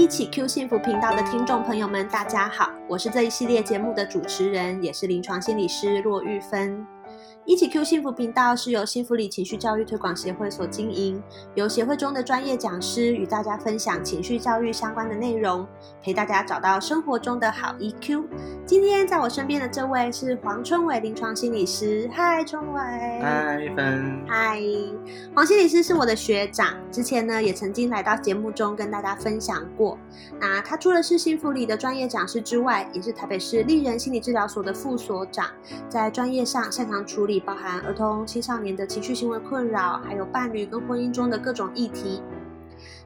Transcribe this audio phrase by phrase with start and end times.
[0.00, 6.86] 一起 Q 幸福频道的听众朋友们，大家好，我是这一系列节目的主持人，也是临床心理师骆玉芬。
[7.46, 11.20] 一起 Q 幸福频道是由幸福里情绪教育推广协会所经营，
[11.54, 15.66] 由协会中的专业讲师与大家分享情绪教育相关的内容，
[16.02, 18.24] 陪大家找到生活中的好 EQ。
[18.64, 22.80] 今天在我身边的这位是黄春伟临床心理师，嗨，春伟，
[23.20, 24.60] 嗨，一芬，嗨，
[25.34, 29.98] 黄心理师是我的学长，之前呢也曾经来到节目中跟大家分享过。
[30.38, 35.48] 那他除了是幸福里的专业讲师之外，也是台北市立人心理治疗所的副所长，
[35.88, 42.22] 在专业上擅长处理包含儿童、青少年的情绪行为困扰，还有伴侣跟婚姻中的各种议题。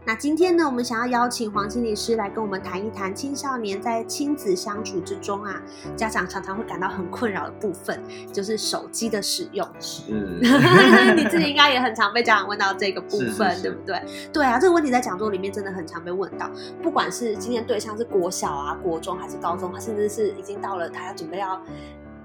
[0.06, 5.60] 那今天呢，我们想要邀请黄心理师来跟我们谈一谈青少年在亲子相处之中啊，
[5.96, 7.98] 家长常常会感到很困扰的部分，
[8.30, 9.66] 就是手机的使用。
[9.80, 10.12] 是，
[11.16, 14.02] 你自己应该也很常被家长问到这个部分，是是是对不对？
[14.30, 16.50] 对啊，这个问题在讲座里面真的很常被问到，
[16.82, 21.58] 不管是今天对象是国小啊、国中还是高中，甚至是已经到了他要准备要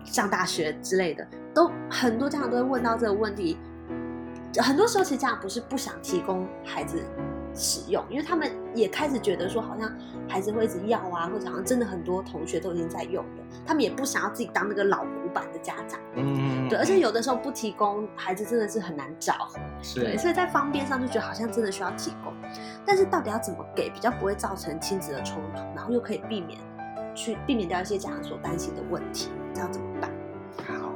[0.03, 3.57] 上大学之类的，都很多家长都会问到这个问题。
[4.57, 7.03] 很多时候，其实家长不是不想提供孩子
[7.53, 9.93] 使用，因为他们也开始觉得说，好像
[10.27, 15.99] 孩子会一直要啊，或者好像真的很多同学都已经在用了，他们也不想要自己当那个老古板的家长。
[16.15, 19.49] 嗯，对，而且有的时候不提供，孩子真的是很难找。
[19.93, 22.33] 对，所以在方便上就觉得好像真的需要提供，
[22.83, 26.59] 但是到底要怎么给，比较不会造成亲子的冲突，然后又可以避免
[27.13, 30.11] 去避免掉一些家长所担心的问题，这要怎么办？
[30.67, 30.91] 好，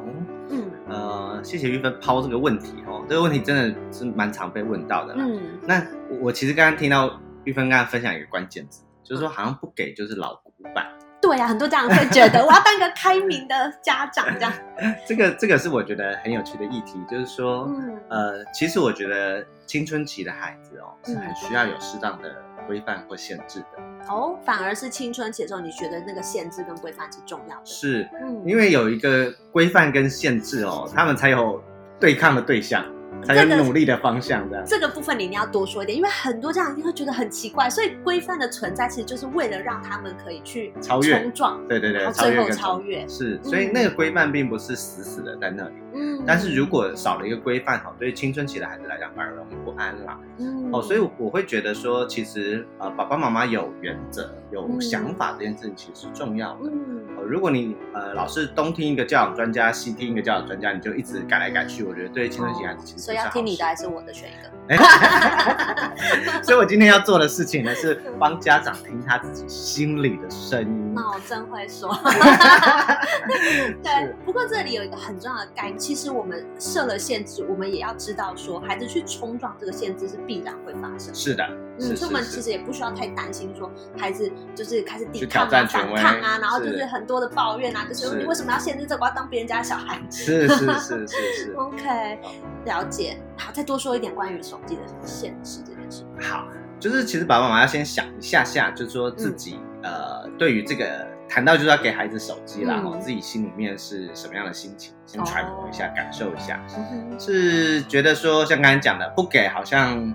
[0.49, 5.25] 嗯呃，谢谢玉芬抛这个问题哦，这个问题真的是蛮常被问到的啦。
[5.25, 10.85] 嗯，那我我其实刚刚听到玉芬刚刚分享一个关键字，就是说好像不给就是老古板，
[11.21, 14.53] 对呀、很多家长会觉得我要当一个开明的家长这样。
[15.07, 22.35] 这个这个是我觉得很有趣的议题，就是说，嗯呃，其实我觉得青春期的孩子哦，是嗯很需要有适当的
[22.67, 27.61] 规范或限制的，哦，反而是青春期的时候，你觉得那个限制跟规范是重要的。
[27.65, 31.61] 是嗯因为有一个规范跟限制哦，他们才有
[31.99, 32.83] 对抗的对象，
[33.23, 34.65] 才有努力的方向，这样。
[34.67, 43.07] 这个部分你一定要多说一点，因为很多家长一定会觉得很奇怪，所以规范的存在其实就是为了让他们可以去超越冲撞，对对对，然后最后超越超越。
[43.07, 50.17] 是，所以那个规范并不是死死的在那里，嗯但是如果少了一个规范，哈，对于青春期的孩子来讲反而容易不安啦。
[50.39, 56.69] 嗯哦，所以我会觉得说，其实呃，爸爸妈妈有原则、有嗯想法这件事情其实是重要的。
[56.71, 64.49] 嗯呃如果你呃老是东听一个教养专家，西听一个教养专家，你就一直改来改去，我觉得对青春期孩子其实所以是要听你的还是我的选一个？
[66.43, 70.93] 所以我今天要做的事情呢，是帮家长听他自己心里的声音。
[70.95, 71.93] 那我真会说。
[72.03, 81.13] 是对，不过这里有一个很重要的概念，其实我们设了限制，我们也要知道说，孩子去冲撞这个限制是必然会发生的。
[81.13, 81.45] 是的，
[81.77, 89.03] 是嗯，所以我们其实也不需要太担心，说孩子就是开始抵抗啊、挑战权威反抗啊，然后就是是很多的抱怨啊，就是是你为什么要限制这个？
[89.03, 90.01] 我要当别人家的小孩。
[90.09, 91.53] 是是是是是。
[91.59, 92.17] OK，
[92.63, 93.17] 了解。
[93.37, 96.05] 好，再多说一点关于手机的限制这件事。
[96.21, 96.47] 好，
[96.79, 102.91] 就是其实爸爸妈妈要先想一下下，就是说自己、呃，对于这个谈到就是要给孩子手机啦，嗯。
[102.91, 110.13] 哈、自己心里面是什么样的心情，先揣摩一下，哦感受一下，嗯，是觉得说像刚才讲的，不给好像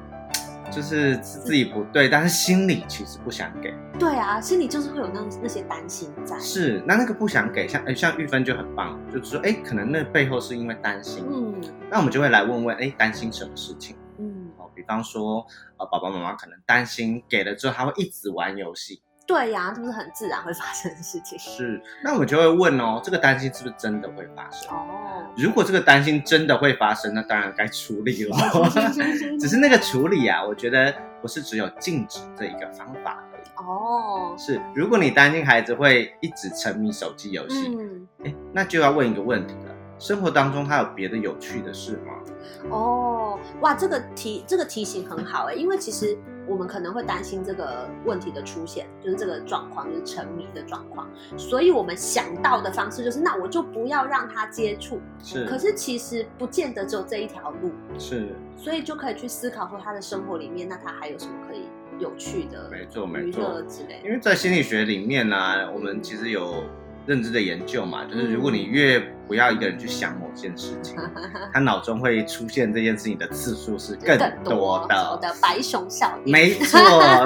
[0.71, 3.75] 就是自己不对，但是心里其实不想给。
[3.99, 6.39] 对啊，心里就是会有那那些担心在。
[6.39, 11.61] 是，那那个不想给，像哎像玉芬就很棒，就是说哎，可能那背后是因为担心，嗯。
[11.91, 13.97] 那我们就会来问问，哎，担心什么事情？
[14.21, 15.45] 嗯，哦，比方说，
[15.79, 21.39] 呃，爸爸妈妈可能担心给了之后他会一直玩游戏，对呀、这不是很自然会发生的事情。
[21.39, 24.75] 是，那我们就会问哦，这个担心是不是真的会发生？
[24.75, 28.35] 哦，如果这个担心真的会发生，那当然该处理了。
[29.38, 33.49] 只是那个处理啊，我觉得不是只有禁止这一个方法而已。
[33.56, 42.14] 哦，是，如果你担心孩子会一直沉迷手机游戏，嗯，哎、那就要问一个问题了：生活当中他有别的有趣的事吗？
[42.70, 46.17] 哦，哇，这个提这个提醒很好哎，因为其实
[46.49, 51.06] 我们可能会担心这个问题的出现，就是这个状况，就是沉迷的状况，
[51.37, 55.00] 所以我们想到的方式就是，那我就不要让他接触。
[55.23, 61.62] 是，可是其实不见得只有这一条路，是所以就可以去思考说他的生活里面，那他还有什么可以
[61.99, 64.06] 有趣的没错没娱错乐之类的。
[64.06, 66.65] 因为在心理学里面呢、我们其实有
[67.08, 70.94] 认知的研究嘛，就是如果你越不要一个人去想某件事情，
[71.52, 75.10] 他脑中会出现这件事情的次数是更多的。
[75.10, 76.31] 我的白熊效应。
[76.31, 76.78] 没错，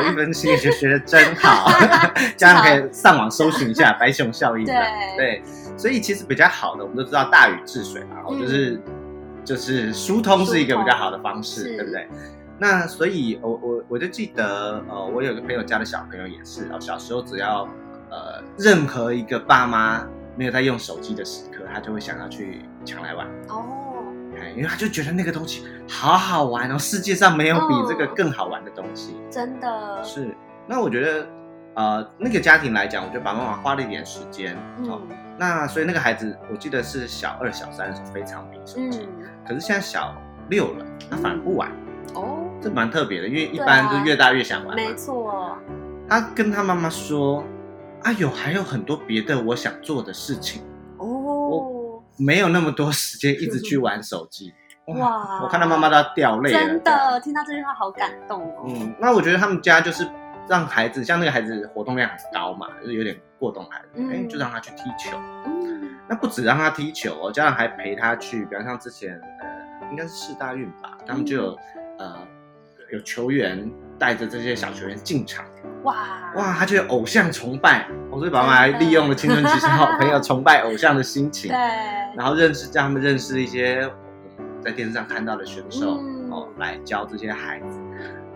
[0.03, 1.69] 玉芬心理学学的真好，
[2.39, 4.65] 家长可以上网搜寻一下白熊效应。
[4.65, 4.75] 对
[5.17, 5.43] 对，
[5.77, 8.81] 所以其实比较好的，我们都知道大禹治水嘛，嗯就是
[9.45, 12.07] 就是疏通是一个比较好的方式，是对不对？
[12.59, 17.69] 那所以我，我我就记得，呃，我有个朋友家的小朋友也是，哦，小时候只要
[18.13, 20.07] 呃任何一个爸妈
[20.37, 23.65] 没有在用手机的时刻，他就会想要去抢来玩，哦，
[24.39, 29.17] 哎，因为他就觉得那个东西好好玩哦，世界上没有比这个嗯更好玩的东西。
[29.31, 30.35] 真的，是，
[30.67, 31.27] 那我觉得，
[31.75, 34.55] 呃，那个家庭来讲，我觉得爸爸妈妈花了一点时间，
[34.89, 40.15] 哦，嗯那所以那个孩子，我记得是小二、小三的时候非常迷手机，嗯，可是现在小
[40.51, 41.71] 六了，他反而不玩，
[42.15, 44.75] 哦，这蛮特别的，因为一般就是越大越想玩嘛。
[44.75, 45.57] 没错，
[46.09, 47.43] 他跟他妈妈说
[48.05, 50.63] ：“啊，有还有很多别的我想做的事情，
[50.99, 54.53] 哦，没有那么多时间一直去玩手机。
[54.99, 56.59] ”哇我看到妈妈都要掉泪了。
[56.59, 58.65] 真的，听到这句话好感动哦。
[58.67, 60.05] 嗯，那我觉得他们家就是
[60.49, 65.17] 让孩子，像那个孩子活动量很高嘛，就是有点过动孩子，嗯哎、就让他去踢球。
[65.47, 71.59] 嗯，那不止让他踢球哦，家长还陪他去，比方像之前呃，应该是四大运吧，他们就有、
[71.99, 72.17] 呃
[72.93, 75.47] 有球员带着这些小球员进场，
[75.83, 81.59] 哇哇，他就有偶像崇拜，我、所以爸妈还利用了青春期时好朋友崇拜偶像的心情对，，
[82.17, 83.91] 然后认识让他们认识一些
[84.61, 87.79] 在电视上看到的选手、嗯哦，来教这些孩子。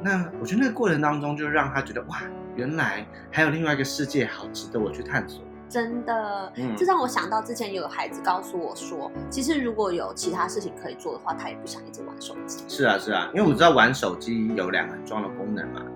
[0.02, 2.18] 那我觉得那个过程当中，就让他觉得哇，
[2.54, 5.42] 原来还有另外一个世界好值得我去探索。
[5.68, 12.62] 真的，嗯这让我想到之前有孩子告诉我说，其实如果有其他事情可以做的话，他也不想一直玩手机。
[12.68, 15.82] 是啊，是啊，因为我们知道玩手机有两个很重要的功能嘛，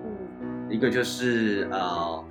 [0.71, 2.23] 一个就是呃，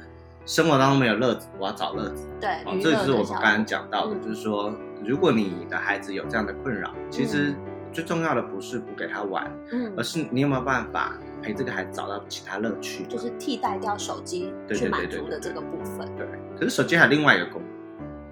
[0.46, 2.28] 生活当中没有乐子，我要找乐子。
[2.40, 4.72] 对，哦，这就是我们刚刚讲到的，嗯就是说，
[5.04, 7.54] 如果你的孩子有这样的困扰，其实
[7.92, 13.04] 最重要的不是不给他玩，嗯而，是你有没有办法陪这个孩子找到其他乐趣。
[13.04, 16.08] 就是替代掉手机去对对对满足的这个部分。
[16.16, 16.26] 对，
[16.58, 17.70] 可是手机还有另外一个功能。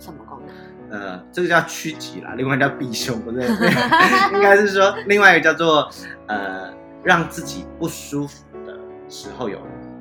[0.01, 0.55] 什么功能？
[0.91, 3.45] 呃，这个叫趋吉啦，另外叫避凶，不对？
[4.33, 5.87] 应该是说另外一个叫做
[6.29, 6.73] 呃，
[7.03, 8.75] 让自己不舒服的
[9.09, 9.59] 时候有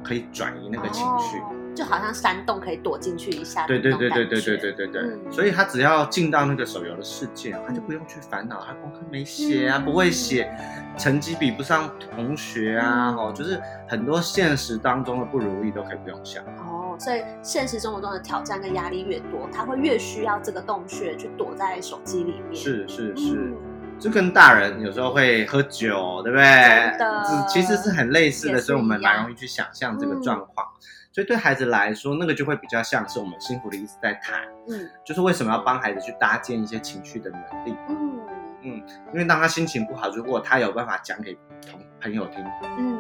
[0.08, 1.38] 可以转移那个情绪。
[1.40, 5.32] 哦就好像山洞可以躲进去一下对对对对对对对对对，嗯。
[5.32, 9.86] 所以他只要进到那个手游的世界，他就不用去烦恼他功课没写啊，嗯。
[9.86, 10.52] 不会写，
[10.98, 13.18] 成绩比不上同学啊，嗯。
[13.18, 16.44] 哦，就是很多现实当中的不如意都可以不用想。
[16.46, 22.56] 哦，所以现实生活中的挑战跟压力越多，他会越需要这个洞穴去躲在手机里面。
[22.56, 23.56] 是是是，嗯
[24.00, 26.98] 就跟大人有时候会喝酒，对不对？
[27.00, 30.68] 这其实是很类似的，所以我们蛮容易去想象这个状况。
[31.12, 34.40] 所以对孩子来说，那个就会比较像是我们幸福的一直在谈，
[34.70, 37.76] 嗯就是为什么要帮孩子去搭建一些情绪的能力。
[37.90, 38.84] 嗯
[39.14, 41.34] 因为当他心情不好，如果他有办法讲给
[41.70, 42.44] 同朋友听，
[42.78, 43.00] 嗯，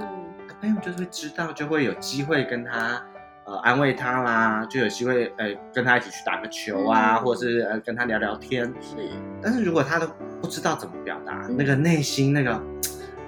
[0.61, 3.03] 朋友就是会知道，就会有机会跟他
[3.47, 8.65] 呃安慰他啦，就有机会呃跟他一起去打个球啊，嗯或者是呃跟他聊聊天。
[8.81, 8.95] 是
[9.41, 10.07] 但是如果他都
[10.41, 12.53] 不知道怎么表达，嗯那个内心那个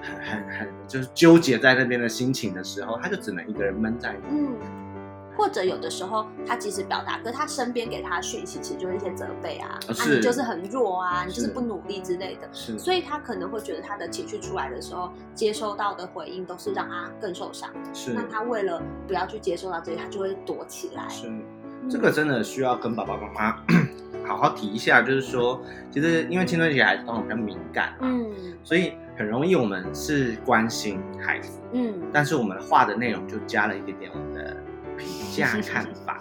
[0.02, 4.46] 很很很就是纠结在那边的心情的时候，他就只能一个人闷在里面。
[4.46, 4.56] 嗯。
[5.40, 17.70] 或者有的时候，他即使表达，可是他身边给他的讯息，其实就是一些责备啊，啊，你就是很弱啊，你就是是不努力之类的，是，所以他可能会觉得他的情绪出来的时候，接收到的回应都是让他更受伤。
[17.94, 21.08] 是那他为了不要去接受到这些，他就会躲起来。
[21.08, 21.42] 是，嗯
[21.90, 23.64] 这个真的需要跟爸爸妈妈
[24.28, 28.30] 好好提一下，就是说，其实因为青春期孩子通常比较敏感嘛，嗯
[28.62, 34.56] 所以很容易我们是关心孩子，嗯，但是我们画的内容就加了一点点我们的
[35.06, 36.20] 评价 看法。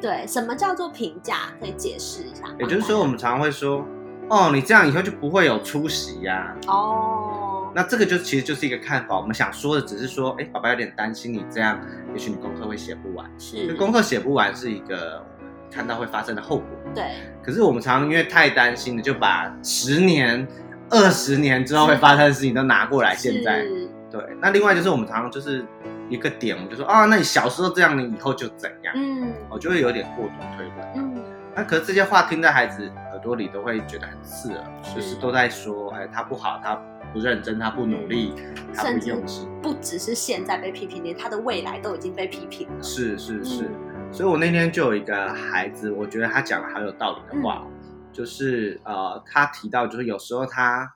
[0.00, 1.36] 对，什么叫做评价？
[1.60, 2.44] 可以解释一下。
[2.58, 3.84] 也就是说，我们常常会说，
[4.28, 9.16] 哦，你这样以后就不会有出息呀、哦，那这个就其实就是一个看法。
[9.18, 11.78] 我们想说的只是说，哎，爸爸有点担心你这样，
[12.14, 13.30] 也许你功课会写不完。
[13.38, 15.24] 是功课写不完是一个
[15.70, 16.66] 看到会发生的后果。
[16.94, 17.04] 对，
[17.42, 20.46] 可是我们常常因为太担心了，就把十年、
[20.88, 23.14] 二十年之后会发生的事情都拿过来。
[23.14, 24.24] 现在，是对。
[24.40, 25.64] 那另外就是我们常常就是
[26.10, 28.92] 一个点，我就说啊，那你小时候这样，你以后就怎样？
[28.96, 29.32] 嗯。
[29.48, 30.92] 我就会有点过度推论。
[30.96, 31.24] 嗯。
[31.54, 36.74] 那可是这些话听在孩子耳朵里都会觉得很刺耳，是就是都在说，哎，他不好，他
[37.12, 38.34] 不认真，他不努力，
[38.74, 39.48] 他不用心。
[39.62, 42.82] 不只是现在被批评，连他的未来都已经被批评了。
[42.82, 44.12] 是是是，嗯。
[44.12, 47.64] 所以我那天就有一个孩子，我觉得他讲的好有道理的话，
[48.12, 50.92] 就是呃，他提到就是有时候他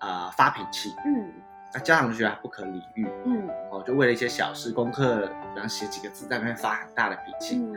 [0.00, 1.32] 呃发脾气，嗯
[1.74, 7.76] 那家长就觉得他不可理喻，嗯哦，就为了一些小事，功课，然后写几个字在那边发很大的脾气，嗯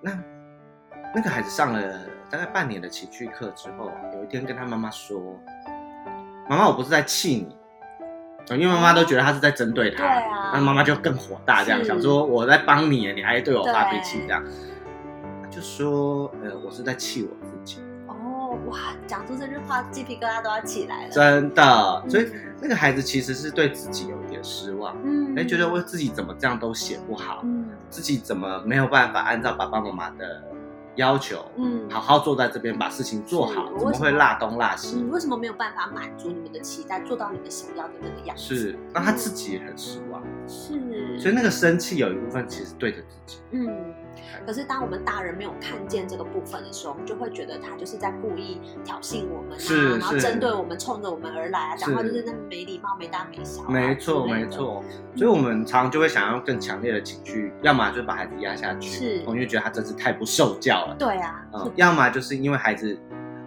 [0.00, 0.12] 那
[1.14, 2.00] 那个孩子上了
[2.30, 5.18] 大概半年的情绪课之后，有一天跟他妈妈说
[6.48, 7.56] ：“妈妈，我不是在气你。”
[8.50, 10.04] 因为妈妈都觉得他是在针对他，
[10.52, 14.44] 那妈妈就更火大，这样想说我在帮你，你还对我发脾气这样，
[15.50, 17.93] 就说呃我是在气我自己，哦，
[18.66, 21.10] 哇，讲出这句话，鸡皮疙瘩都要起来了。
[21.10, 30.42] 真的，所以嗯那个孩子其实是对自己有一点失望，嗯哎，觉得我自己怎么这样都写不好，嗯自己怎么没有办法按照爸爸妈妈的
[30.96, 34.96] 要求，嗯好好坐在这边把事情做好，怎么会落东落西？
[34.96, 38.42] 你，为什么没有办法满足你们的期待，做到你们想要的那个样子？
[38.56, 43.38] 是，那他自己也很失望，是，所以那个生气有一部分其实对着自己。
[43.50, 43.68] 嗯，
[44.46, 53.66] 可是当我们大人没有看见这个部分的时候，我们就会觉得他就是在故意挑衅我们啊，然后针对我们，冲着我们而来啊，讲话就是那么没礼貌、没大没小、啊。
[53.68, 54.46] 没错，没。
[54.48, 54.82] 错。
[55.16, 62.98] 所以我们常常就会想要更强烈的情绪，要么就是把孩子压下去，是我们就觉得他真是太不受教了，对啊，嗯，要么就是因为孩子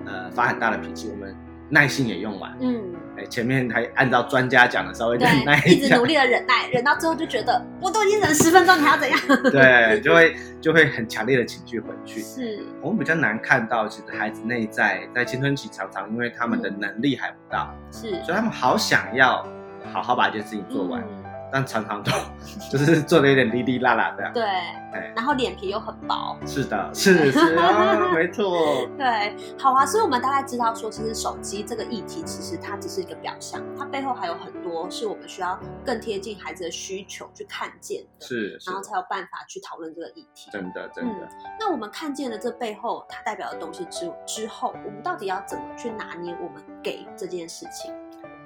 [0.06, 1.36] 呃发很大的脾气，我们
[1.70, 2.82] 耐心也用完，嗯，
[3.18, 5.66] 哎，前面还按照专家讲的稍微忍耐，下。
[5.66, 9.20] 一直努，力的忍耐，忍到最后就觉得 我都已经忍十分钟，你还要怎样？
[9.52, 12.22] 对，就会就会很强烈的情绪回去。
[12.22, 19.46] 是，我们比较难看到，其实孩子内在在青春期常常因为他们的能力还不到，是，所以他们好想要
[19.92, 21.17] 好好把一件事情做完，嗯
[21.52, 22.12] 但常常都
[22.72, 24.34] 就是做的有点哩哩啦啦这样。
[24.34, 26.38] 对哎，然后脸皮又很薄。
[26.46, 40.50] 是的，是是啊，没错， 对，好啊，所以我们大概知道说，其实手机这个议题，其实它只是一个表象，它背后还有很多是我们需要更贴近孩子的需求去看见的，是是然后才有办法去讨论这个议题。
[40.52, 41.28] 真的真的。
[41.60, 47.94] 那我们看见了这背后它代表的东西之之后，我们到底要怎么去拿捏我们给这件事情？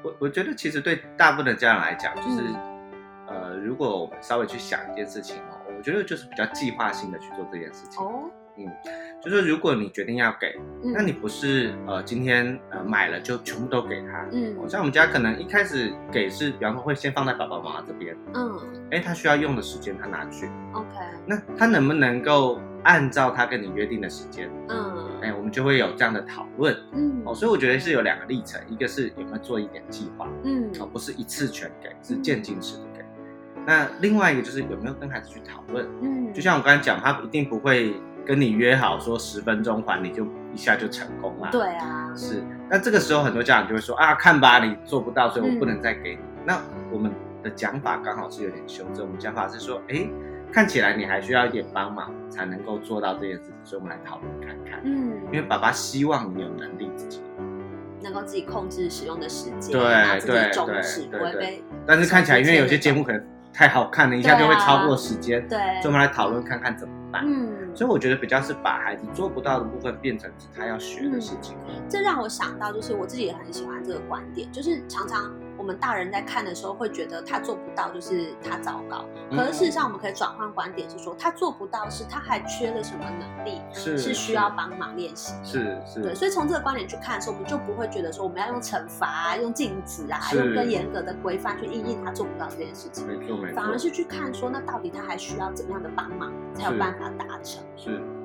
[0.03, 2.41] 我我觉得其实对大部分的家长来讲，就是、
[3.63, 8.03] 如果我们稍微去想一件事情哦，我觉得就是比较计划性的去做这件事情。
[8.03, 8.65] 哦，嗯，
[9.22, 14.25] 就是如果你决定要给，嗯那你不是呃今天呃买了就全部都给他。
[14.32, 18.60] 嗯哦像我们家可能一开始给是，比方说会先放在爸爸妈妈这边，嗯
[18.91, 20.88] 哎，他需要用的时间他拿去，，OK，
[21.25, 27.34] 那他能不能够按照他跟你约定的时间，嗯哎，我们就会有这样的讨论嗯哦。
[27.34, 32.90] 所以我觉得是有两个历程，一个是有没有做一点计划，嗯哦，不是一次全给，是渐进式的给。
[33.65, 37.94] 那另外一个就是有没有跟孩子去讨论，嗯，就像我刚才讲，他一定不会
[38.25, 41.50] 跟你约好说十分钟还，你就一下就成功了。
[41.51, 46.22] 对啊，是，那这个时候很多家长就会说啊，看吧，你做不到，所以我不能再给你。
[46.46, 46.60] 那
[46.91, 47.12] 我们
[47.44, 50.10] 的讲法刚好是有点修正，我们讲法是说，哎，
[50.51, 54.82] 看起来你还需要一点帮忙才能够做到这件事情，所以我们来讨论看看。
[54.84, 57.22] 嗯，因为爸爸希望你有能力自己，
[58.01, 59.82] 能够自己控制使用的时间，对
[60.22, 67.24] 对，对对不会被但是看起来因为有些节目可能太好看了，一下就会超过时间，对，所以我们来讨论看看怎么办。
[67.25, 71.58] 嗯，所以我觉得比较是把孩子做不到的部分变成是他要学的事情。
[71.89, 79.05] 这让我想到，就是我自己也很喜欢这个观点，就是常常我们大人在看的时候会觉得他做不到，就是他糟糕。
[79.29, 85.33] 嗯可是事实上，我们可以转换观点，是说他做不到，是他还缺了什么能力，是是需要帮忙练习。
[85.41, 97.63] 是是对，所以从这个观点去看的时候，我们就不会觉得说我们要用惩罚啊、用禁止啊、用更严格的规范去应应他做不到这件事情，没错没错，反而是去看说，那到底他还需要怎么样的帮忙，才有办法达成。
[97.77, 97.89] 是。
[97.89, 98.20] 嗯，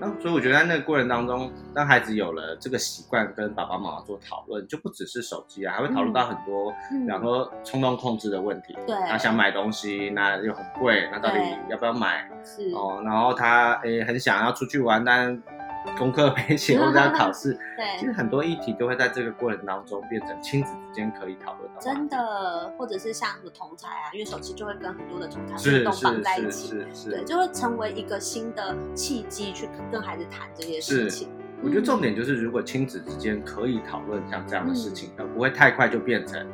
[0.00, 8.74] 那所以我觉得在那个过程当中，当孩子有了这个习惯，跟爸爸妈妈做讨论，就不只是手机啊，还会讨论到很多，嗯比方说冲动控制的问题。
[8.86, 11.38] 对，他想买东西，那又很贵，那到底
[11.68, 12.26] 要不要买？
[12.42, 15.40] 是，哦，然后他诶很想要出去玩，但
[15.98, 17.98] 功课没写或者要考试， 对。
[17.98, 21.80] 其实，很多议题都会在这个过程当中变成亲子之间可以讨论的。
[21.80, 31.28] 真的，或者是像什么同才啊，因为手机就会跟很多的同才是运动绑是是在一起，是是，对，就会成为一个新的契机去跟孩子谈这些事情。
[31.62, 36.46] 我觉得重嗯点就是，如果亲子之间可以讨论像这样的事情，而不会太快就变成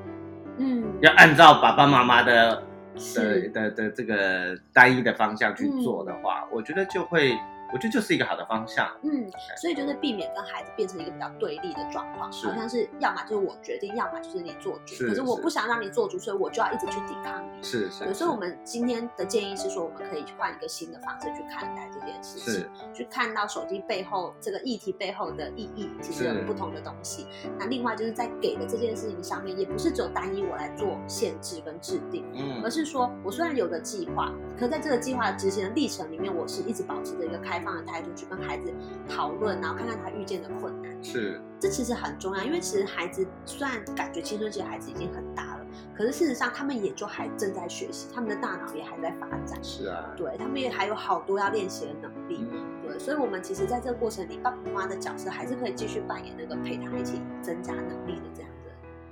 [0.58, 2.62] 嗯，要按照爸爸妈妈的的
[2.96, 3.48] 是。
[3.50, 7.36] 的的这个单一的方向去做嗯的话，我觉得就会，
[7.72, 8.88] 我觉得就是一个好的方向。
[9.02, 9.28] 嗯，
[9.60, 14.94] 所以就是避免跟孩子变成一个比较对立的状况，好像是要么就是我决定，要么就是你做主。
[14.94, 17.62] 是可是我不想让你做主，所以我就要一直去抵抗你。
[17.62, 27.26] 是是，对，所以我们今天的建议是说，我们可以换一个新的方式去看待这件事情，去看到手机背后这个议题背后的意义，其实是有不同的东西。
[27.58, 38.72] 那另外就是在给的这件事情上面，也不是只有单一我来做限制跟制定，嗯而是说我虽然有个计划，可在这个计划的执行的历程里面，我是一直保持着一个开放的态度去跟孩子
[39.08, 41.04] 讨论，然后看看他遇见的困难。
[41.04, 52.46] 是这其实很重要，因为其实孩子虽然感觉青春期的孩子已经很大了，可是事实上他们也就还正在学习，他们的大脑也还在发展，是啊，对他们也还有好多要练习的能力。
[52.50, 58.55] 嗯对，所以，我们其实在这个过程里，爸爸妈妈的角色还是可以继续扮演那个陪他一起增加能力的这样的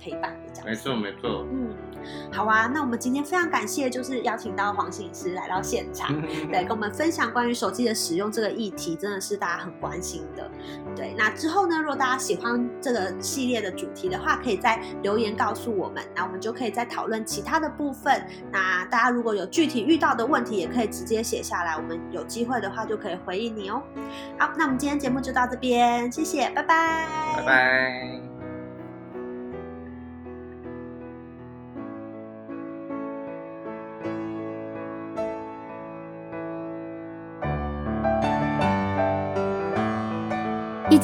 [0.05, 0.69] 陪伴的角色。
[0.69, 1.47] 没错，没错。
[1.51, 1.73] 嗯，
[2.31, 6.21] 好啊，那我们今天非常感谢，就是邀请到黄心理师来到现场，
[6.51, 10.47] 对，跟我们分享关于手机的使用这个议题，真的是大家很关心的。
[10.95, 18.23] 对，那之后呢，如果大家喜欢这个系列的主题的话，可以在留言告诉我们，那我们就可以再讨论其他的部分。
[18.51, 23.81] 那大家如果有具体遇到的问题，也可以直接写下来，我们有机会的话就可以回应你哦。
[24.37, 27.07] 好，那我们今天节目就到这边，谢谢，拜拜，
[27.37, 28.24] 拜拜。